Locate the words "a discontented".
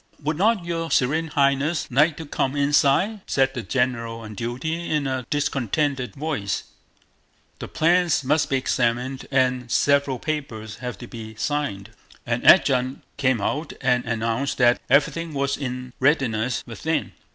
5.05-6.15